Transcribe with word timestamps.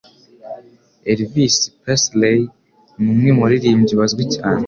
Elvis 1.11 1.55
Presley 1.81 2.37
numwe 3.01 3.29
mubaririmbyi 3.35 3.93
bazwi 3.99 4.23
cyane. 4.35 4.59